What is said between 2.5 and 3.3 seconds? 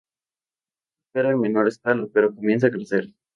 a crecer.